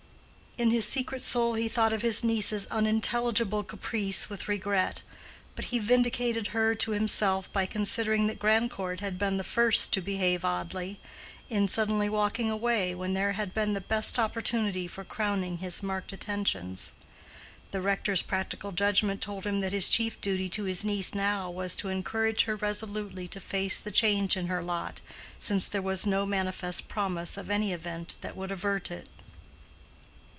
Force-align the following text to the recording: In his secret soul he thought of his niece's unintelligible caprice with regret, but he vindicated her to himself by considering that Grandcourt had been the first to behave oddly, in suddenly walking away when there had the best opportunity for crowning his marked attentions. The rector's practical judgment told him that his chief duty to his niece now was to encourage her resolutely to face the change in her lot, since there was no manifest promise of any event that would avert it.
In 0.57 0.69
his 0.71 0.83
secret 0.85 1.21
soul 1.23 1.53
he 1.53 1.69
thought 1.69 1.93
of 1.93 2.01
his 2.01 2.25
niece's 2.25 2.65
unintelligible 2.67 3.63
caprice 3.63 4.29
with 4.29 4.49
regret, 4.49 5.01
but 5.55 5.65
he 5.65 5.79
vindicated 5.79 6.47
her 6.47 6.75
to 6.75 6.91
himself 6.91 7.51
by 7.53 7.65
considering 7.65 8.27
that 8.27 8.37
Grandcourt 8.37 8.99
had 8.99 9.17
been 9.17 9.37
the 9.37 9.45
first 9.45 9.93
to 9.93 10.01
behave 10.01 10.43
oddly, 10.43 10.99
in 11.49 11.69
suddenly 11.69 12.09
walking 12.09 12.49
away 12.51 12.93
when 12.93 13.13
there 13.13 13.31
had 13.31 13.53
the 13.53 13.81
best 13.87 14.19
opportunity 14.19 14.87
for 14.87 15.05
crowning 15.05 15.59
his 15.59 15.81
marked 15.81 16.11
attentions. 16.11 16.91
The 17.71 17.79
rector's 17.79 18.21
practical 18.21 18.73
judgment 18.73 19.21
told 19.21 19.47
him 19.47 19.61
that 19.61 19.71
his 19.71 19.87
chief 19.87 20.19
duty 20.19 20.49
to 20.49 20.65
his 20.65 20.83
niece 20.83 21.15
now 21.15 21.49
was 21.49 21.77
to 21.77 21.87
encourage 21.87 22.43
her 22.43 22.57
resolutely 22.57 23.29
to 23.29 23.39
face 23.39 23.79
the 23.79 23.89
change 23.89 24.35
in 24.35 24.47
her 24.47 24.61
lot, 24.61 24.99
since 25.39 25.69
there 25.69 25.81
was 25.81 26.05
no 26.05 26.25
manifest 26.25 26.89
promise 26.89 27.37
of 27.37 27.49
any 27.49 27.71
event 27.71 28.15
that 28.19 28.35
would 28.35 28.51
avert 28.51 28.91
it. 28.91 29.07